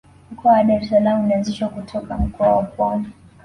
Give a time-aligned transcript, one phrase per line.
[0.31, 3.07] mkoa wa dar es salaam ulianzishwa kutoka mkoa wa pwani